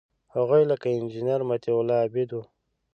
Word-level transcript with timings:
هغوی 0.35 0.63
لکه 0.71 0.87
انجینیر 0.91 1.41
مطیع 1.49 1.75
الله 1.79 1.97
عابد 2.03 2.29
وو. 2.33 2.41